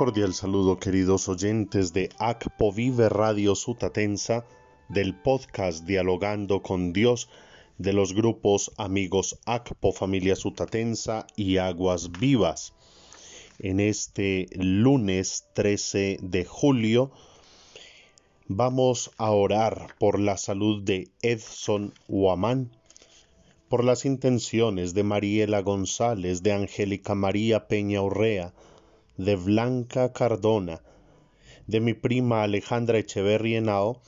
[0.00, 4.46] cordial saludo queridos oyentes de ACPO Vive Radio Sutatensa,
[4.88, 7.28] del podcast Dialogando con Dios
[7.76, 12.72] de los grupos Amigos ACPO Familia Sutatensa y Aguas Vivas.
[13.58, 17.10] En este lunes 13 de julio
[18.48, 22.70] vamos a orar por la salud de Edson Huamán,
[23.68, 28.54] por las intenciones de Mariela González, de Angélica María Peña Urrea,
[29.16, 30.80] de Blanca Cardona,
[31.66, 34.00] de mi prima Alejandra Echeverri Henao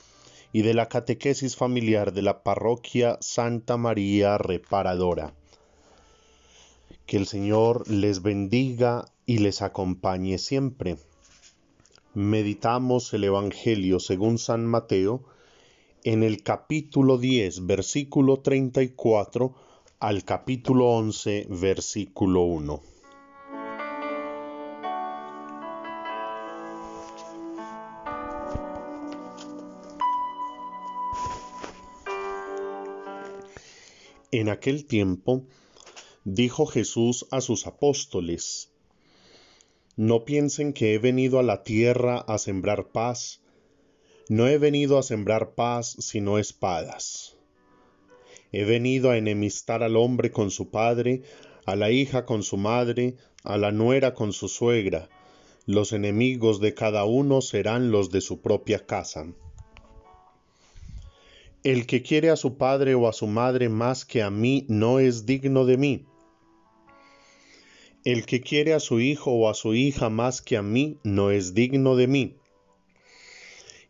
[0.51, 5.33] y de la catequesis familiar de la parroquia Santa María Reparadora.
[7.05, 10.97] Que el Señor les bendiga y les acompañe siempre.
[12.13, 15.23] Meditamos el Evangelio según San Mateo
[16.03, 19.55] en el capítulo 10, versículo 34
[19.99, 22.92] al capítulo 11, versículo 1.
[34.33, 35.45] En aquel tiempo
[36.23, 38.71] dijo Jesús a sus apóstoles,
[39.95, 43.43] No piensen que he venido a la tierra a sembrar paz,
[44.29, 47.37] no he venido a sembrar paz sino espadas.
[48.51, 51.21] He venido a enemistar al hombre con su padre,
[51.67, 55.09] a la hija con su madre, a la nuera con su suegra.
[55.67, 59.31] Los enemigos de cada uno serán los de su propia casa.
[61.63, 64.99] El que quiere a su padre o a su madre más que a mí no
[64.99, 66.05] es digno de mí.
[68.03, 71.31] El que quiere a su hijo o a su hija más que a mí no
[71.31, 72.35] es digno de mí.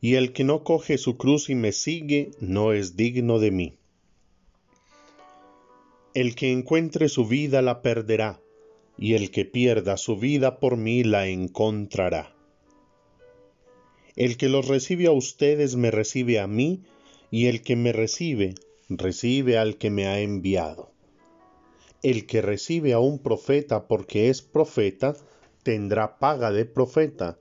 [0.02, 3.74] Y el que no coge su cruz y me sigue no es digno de mí.
[6.14, 8.40] El que encuentre su vida la perderá,
[9.00, 12.36] y el que pierda su vida por mí la encontrará.
[14.16, 16.84] El que los recibe a ustedes me recibe a mí,
[17.36, 18.54] y el que me recibe,
[18.90, 20.92] recibe al que me ha enviado.
[22.04, 25.16] El que recibe a un profeta porque es profeta,
[25.64, 27.40] tendrá paga de profeta,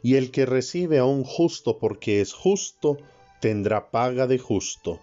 [0.00, 2.98] y el que recibe a un justo porque es justo,
[3.40, 5.00] tendrá paga de justo.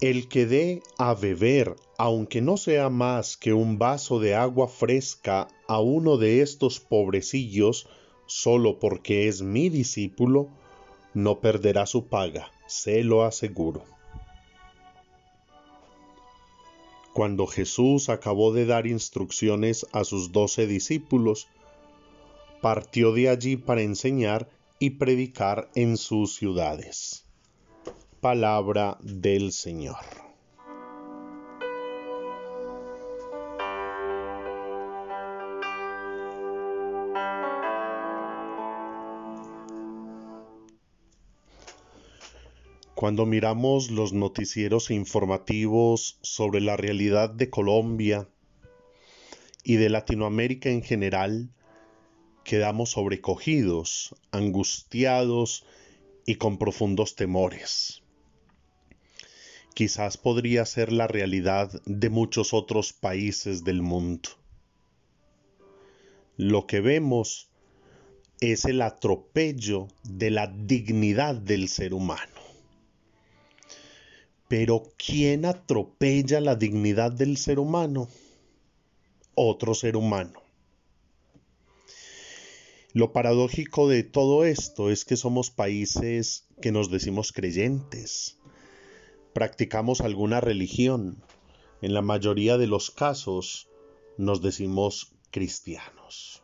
[0.00, 5.46] El que dé a beber, aunque no sea más que un vaso de agua fresca
[5.68, 7.86] a uno de estos pobrecillos,
[8.24, 10.48] solo porque es mi discípulo,
[11.14, 13.84] no perderá su paga, se lo aseguro.
[17.12, 21.48] Cuando Jesús acabó de dar instrucciones a sus doce discípulos,
[22.60, 24.48] partió de allí para enseñar
[24.78, 27.24] y predicar en sus ciudades.
[28.20, 30.29] Palabra del Señor.
[43.00, 48.28] Cuando miramos los noticieros informativos sobre la realidad de Colombia
[49.64, 51.48] y de Latinoamérica en general,
[52.44, 55.64] quedamos sobrecogidos, angustiados
[56.26, 58.02] y con profundos temores.
[59.72, 64.28] Quizás podría ser la realidad de muchos otros países del mundo.
[66.36, 67.48] Lo que vemos
[68.42, 72.49] es el atropello de la dignidad del ser humano.
[74.50, 78.08] Pero ¿quién atropella la dignidad del ser humano?
[79.36, 80.42] Otro ser humano.
[82.92, 88.38] Lo paradójico de todo esto es que somos países que nos decimos creyentes,
[89.34, 91.22] practicamos alguna religión,
[91.80, 93.68] en la mayoría de los casos
[94.18, 96.42] nos decimos cristianos.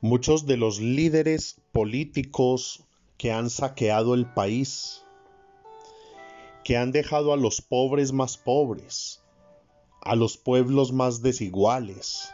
[0.00, 2.84] Muchos de los líderes políticos
[3.24, 5.02] que han saqueado el país,
[6.62, 9.22] que han dejado a los pobres más pobres,
[10.02, 12.28] a los pueblos más desiguales,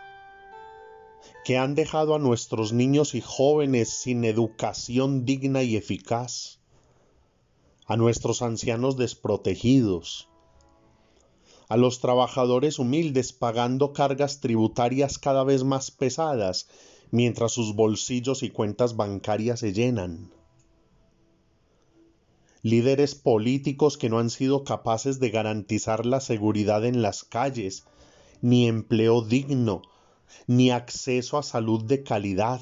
[1.45, 6.59] que han dejado a nuestros niños y jóvenes sin educación digna y eficaz,
[7.87, 10.29] a nuestros ancianos desprotegidos,
[11.69, 16.67] a los trabajadores humildes pagando cargas tributarias cada vez más pesadas
[17.13, 20.40] mientras sus bolsillos y cuentas bancarias se llenan
[22.63, 27.85] líderes políticos que no han sido capaces de garantizar la seguridad en las calles,
[28.43, 29.83] ni empleo digno,
[30.47, 32.61] ni acceso a salud de calidad.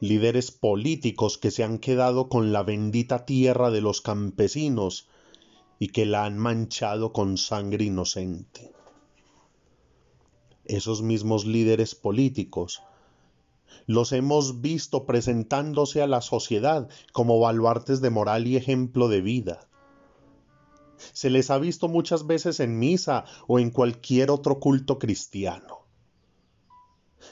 [0.00, 5.08] Líderes políticos que se han quedado con la bendita tierra de los campesinos
[5.78, 8.72] y que la han manchado con sangre inocente.
[10.66, 12.82] Esos mismos líderes políticos
[13.86, 19.68] los hemos visto presentándose a la sociedad como baluartes de moral y ejemplo de vida.
[21.12, 25.86] Se les ha visto muchas veces en misa o en cualquier otro culto cristiano.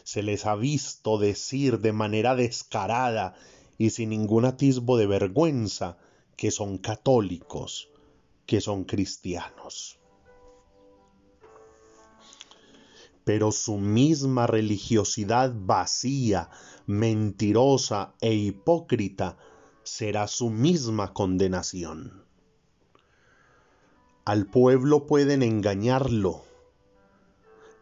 [0.03, 3.35] Se les ha visto decir de manera descarada
[3.79, 5.99] y sin ningún atisbo de vergüenza
[6.37, 7.89] que son católicos,
[8.47, 9.99] que son cristianos.
[13.25, 16.51] Pero su misma religiosidad vacía,
[16.87, 19.39] mentirosa e hipócrita
[19.83, 22.25] será su misma condenación.
[24.25, 26.45] Al pueblo pueden engañarlo.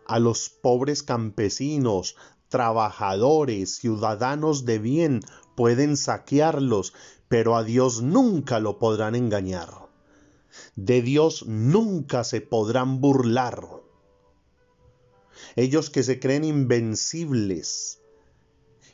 [0.07, 2.17] A los pobres campesinos,
[2.49, 5.21] trabajadores, ciudadanos de bien
[5.55, 6.93] pueden saquearlos,
[7.29, 9.89] pero a Dios nunca lo podrán engañar.
[10.77, 13.82] De Dios nunca se podrán burlar.
[15.57, 18.01] Ellos que se creen invencibles,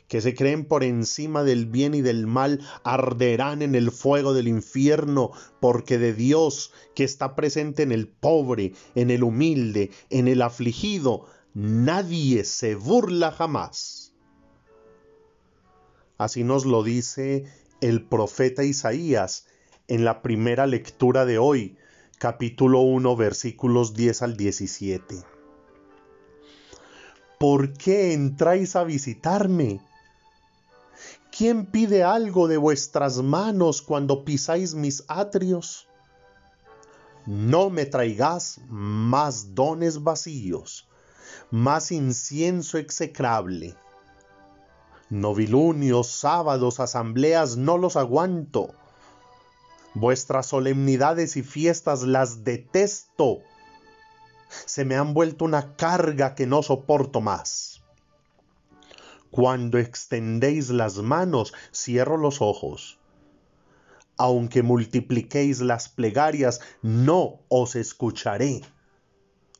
[0.09, 4.47] que se creen por encima del bien y del mal, arderán en el fuego del
[4.47, 5.31] infierno,
[5.61, 11.27] porque de Dios que está presente en el pobre, en el humilde, en el afligido,
[11.53, 14.13] nadie se burla jamás.
[16.17, 17.45] Así nos lo dice
[17.79, 19.45] el profeta Isaías
[19.87, 21.77] en la primera lectura de hoy,
[22.17, 25.38] capítulo 1, versículos 10 al 17.
[27.39, 29.79] ¿Por qué entráis a visitarme?
[31.31, 35.87] ¿Quién pide algo de vuestras manos cuando pisáis mis atrios?
[37.25, 40.89] No me traigas más dones vacíos,
[41.49, 43.73] más incienso execrable.
[45.09, 48.73] Novilunios, sábados, asambleas, no los aguanto.
[49.93, 53.39] Vuestras solemnidades y fiestas las detesto.
[54.49, 57.81] Se me han vuelto una carga que no soporto más.
[59.31, 62.99] Cuando extendéis las manos, cierro los ojos.
[64.17, 68.61] Aunque multipliquéis las plegarias, no os escucharé.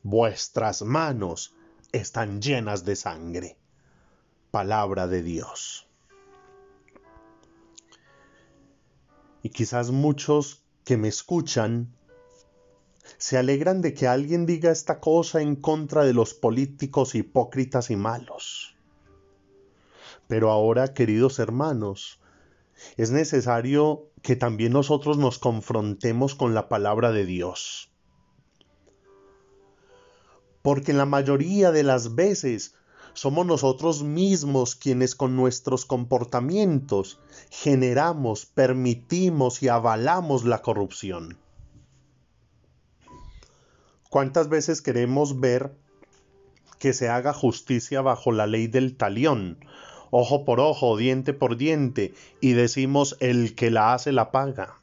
[0.02, 1.54] Vuestras manos
[1.92, 3.56] están llenas de sangre.
[4.50, 5.88] Palabra de Dios.
[9.42, 11.94] Y quizás muchos que me escuchan
[13.18, 17.96] se alegran de que alguien diga esta cosa en contra de los políticos hipócritas y
[17.96, 18.76] malos.
[20.26, 22.20] Pero ahora, queridos hermanos,
[22.96, 27.90] es necesario que también nosotros nos confrontemos con la palabra de Dios.
[30.62, 32.74] Porque en la mayoría de las veces
[33.12, 37.18] somos nosotros mismos quienes con nuestros comportamientos
[37.50, 41.38] generamos, permitimos y avalamos la corrupción.
[44.10, 45.72] ¿Cuántas veces queremos ver
[46.78, 49.58] que se haga justicia bajo la ley del talión
[50.10, 54.76] ojo por ojo, diente por diente, y decimos el que la hace la paga.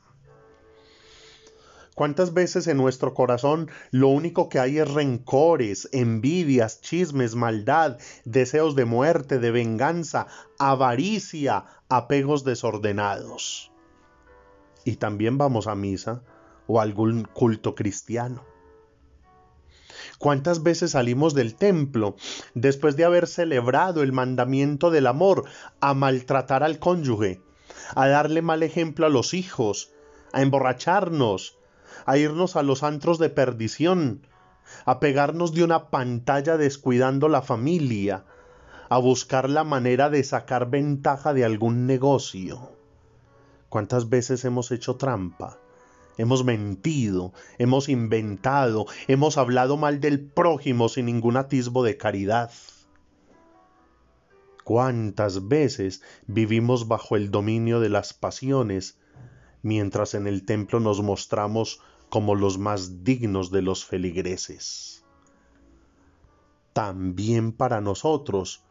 [1.96, 8.76] ¿Cuántas veces en nuestro corazón lo único que hay es rencores, envidias, chismes, maldad, deseos
[8.76, 10.28] de muerte, de venganza,
[10.60, 13.72] avaricia, apegos desordenados?
[14.86, 16.22] Y también vamos a misa
[16.68, 18.57] o algún culto cristiano.
[20.18, 22.16] ¿Cuántas veces salimos del templo
[22.56, 25.44] después de haber celebrado el mandamiento del amor
[25.80, 27.42] a maltratar al cónyuge,
[27.96, 29.92] a darle mal ejemplo a los hijos,
[30.34, 31.58] a emborracharnos,
[32.06, 34.26] a irnos a los antros de perdición,
[34.86, 38.26] a pegarnos de una pantalla descuidando la familia,
[38.90, 42.72] a buscar la manera de sacar ventaja de algún negocio?
[43.70, 45.60] ¿Cuántas veces hemos hecho trampa?
[46.18, 52.52] Hemos mentido, hemos inventado, hemos hablado mal del prójimo sin ningún atisbo de caridad.
[54.64, 59.00] ¿Cuántas veces vivimos bajo el dominio de las pasiones,
[59.62, 65.06] mientras en el templo nos mostramos como los más dignos de los feligreses?
[66.74, 68.64] También para nosotros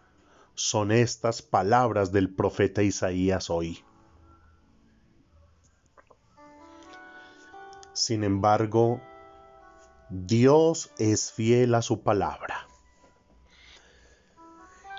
[0.54, 3.82] son estas palabras del profeta Isaías hoy.
[7.96, 9.00] Sin embargo,
[10.10, 12.68] Dios es fiel a su palabra.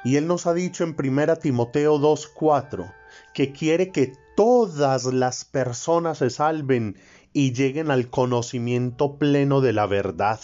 [0.04, 2.92] Y Él nos ha dicho en 1 Timoteo 2.4
[3.36, 6.98] que quiere que todas las personas se salven
[7.34, 10.40] y lleguen al conocimiento pleno de la verdad.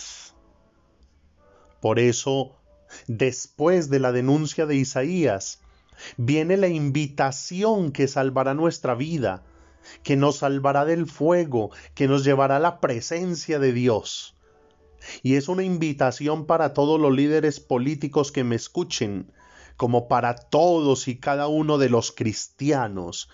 [1.81, 2.55] Por eso,
[3.07, 5.59] después de la denuncia de Isaías,
[6.17, 9.43] viene la invitación que salvará nuestra vida
[10.03, 14.35] que nos salvará del fuego, que nos llevará a la presencia de Dios.
[15.21, 19.31] Y es una invitación para todos los líderes políticos que me escuchen,
[19.77, 23.29] como para todos y cada uno de los cristianos.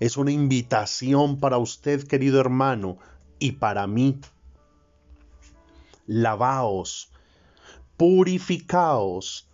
[0.00, 2.98] Es una invitación para usted, querido hermano,
[3.38, 4.20] y para mí.
[6.06, 7.10] Lavaos,
[7.96, 9.48] purificaos,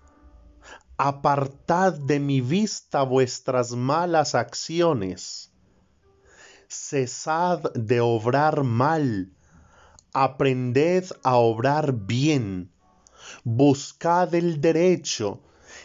[0.96, 5.53] apartad de mi vista vuestras malas acciones,
[6.74, 9.30] cesad de obrar mal,
[10.12, 12.70] aprended a obrar bien,
[13.44, 15.40] buscad el derecho,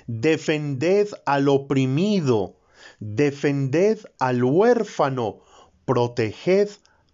[0.08, 2.58] defended al oprimido,
[3.00, 5.40] defended al huérfano,
[5.86, 6.70] proteged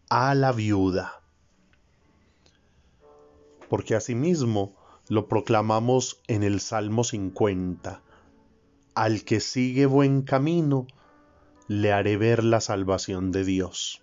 [0.10, 1.22] a la viuda.
[3.70, 4.76] Porque asimismo
[5.10, 8.02] lo proclamamos en el Salmo 50.
[8.96, 10.88] Al que sigue buen camino,
[11.68, 14.02] le haré ver la salvación de Dios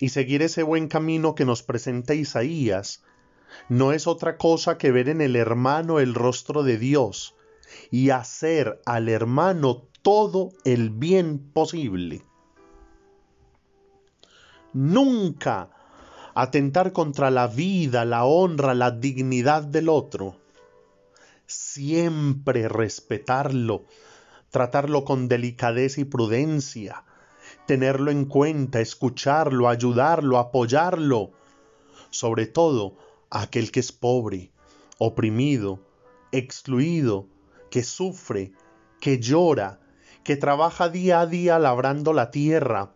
[0.00, 3.02] y seguir ese buen camino que nos presenta Isaías
[3.68, 7.34] no es otra cosa que ver en el hermano el rostro de Dios
[7.90, 12.22] y hacer al hermano todo el bien posible.
[14.72, 15.70] Nunca
[16.34, 20.36] atentar contra la vida, la honra, la dignidad del otro.
[21.46, 23.84] Siempre respetarlo,
[24.50, 27.04] tratarlo con delicadeza y prudencia,
[27.66, 31.32] tenerlo en cuenta, escucharlo, ayudarlo, apoyarlo.
[32.10, 32.96] Sobre todo
[33.30, 34.50] aquel que es pobre,
[34.98, 35.80] oprimido,
[36.32, 37.26] excluido,
[37.70, 38.52] que sufre,
[39.00, 39.80] que llora,
[40.24, 42.92] que trabaja día a día labrando la tierra,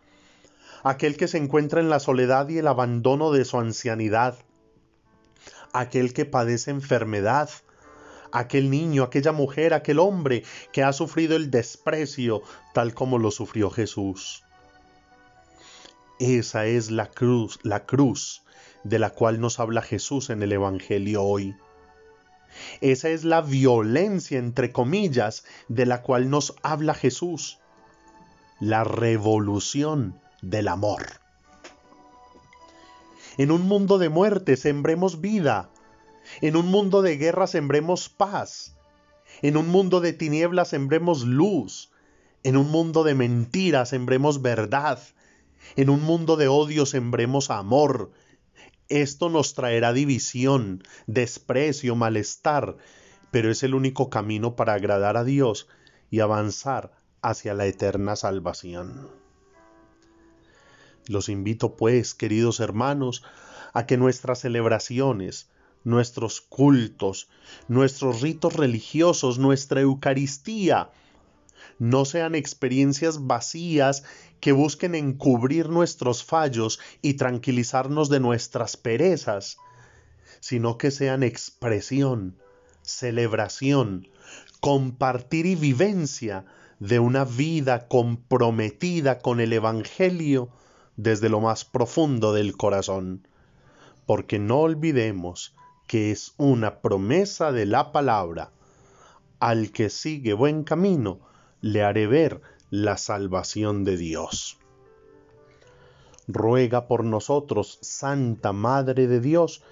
[0.82, 4.38] aquel que se encuentra en la soledad y el abandono de su ancianidad,
[5.72, 7.48] aquel que padece enfermedad,
[8.32, 12.42] aquel niño, aquella mujer, aquel hombre que ha sufrido el desprecio
[12.74, 14.44] tal como lo sufrió Jesús.
[16.18, 18.42] Esa es la cruz, la cruz
[18.84, 21.56] de la cual nos habla Jesús en el Evangelio hoy.
[22.80, 27.58] Esa es la violencia, entre comillas, de la cual nos habla Jesús.
[28.60, 31.02] La revolución del amor.
[33.38, 35.71] En un mundo de muerte sembremos vida.
[36.40, 38.76] En un mundo de guerra sembremos paz.
[39.42, 41.90] En un mundo de tinieblas sembremos luz.
[42.42, 44.98] En un mundo de mentiras sembremos verdad.
[45.76, 48.12] En un mundo de odio sembremos amor.
[48.88, 52.76] Esto nos traerá división, desprecio, malestar,
[53.30, 55.68] pero es el único camino para agradar a Dios
[56.10, 59.10] y avanzar hacia la eterna salvación.
[61.06, 63.24] Los invito pues, queridos hermanos,
[63.72, 65.50] a que nuestras celebraciones,
[65.84, 67.28] nuestros cultos,
[67.68, 70.90] nuestros ritos religiosos, nuestra Eucaristía,
[71.78, 74.04] no sean experiencias vacías
[74.40, 79.56] que busquen encubrir nuestros fallos y tranquilizarnos de nuestras perezas,
[80.40, 82.36] sino que sean expresión,
[82.82, 84.08] celebración,
[84.60, 86.44] compartir y vivencia
[86.78, 90.48] de una vida comprometida con el Evangelio
[90.96, 93.26] desde lo más profundo del corazón.
[94.06, 95.54] Porque no olvidemos
[95.92, 98.50] que es una promesa de la palabra.
[99.40, 101.20] Al que sigue buen camino,
[101.60, 104.58] le haré ver la salvación de Dios.
[106.26, 109.62] Ruega por nosotros, Santa Madre de Dios,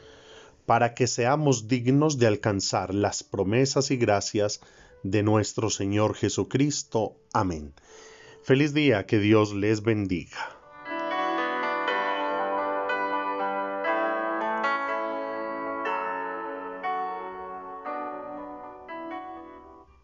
[0.67, 4.61] para que seamos dignos de alcanzar las promesas y gracias
[5.03, 7.17] de nuestro Señor Jesucristo.
[7.33, 7.73] Amén.
[8.43, 10.60] Feliz día, que Dios les bendiga.